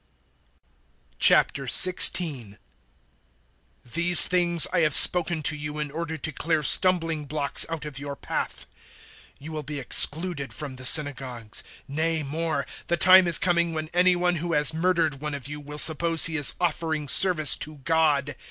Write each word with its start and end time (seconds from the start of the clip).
016:001 1.19 2.57
"These 3.85 4.25
things 4.27 4.65
I 4.73 4.79
have 4.79 4.95
spoken 4.95 5.43
to 5.43 5.55
you 5.55 5.77
in 5.77 5.91
order 5.91 6.17
to 6.17 6.31
clear 6.31 6.63
stumbling 6.63 7.25
blocks 7.25 7.67
out 7.69 7.85
of 7.85 7.99
your 7.99 8.15
path. 8.15 8.65
016:002 9.35 9.35
You 9.45 9.51
will 9.51 9.61
be 9.61 9.77
excluded 9.77 10.53
from 10.53 10.77
the 10.77 10.85
synagogues; 10.87 11.61
nay 11.87 12.23
more, 12.23 12.65
the 12.87 12.97
time 12.97 13.27
is 13.27 13.37
coming 13.37 13.73
when 13.73 13.91
any 13.93 14.15
one 14.15 14.37
who 14.37 14.53
has 14.53 14.73
murdered 14.73 15.21
one 15.21 15.35
of 15.35 15.47
you 15.47 15.59
will 15.59 15.77
suppose 15.77 16.25
he 16.25 16.35
is 16.35 16.55
offering 16.59 17.07
service 17.07 17.55
to 17.57 17.75
God. 17.83 18.35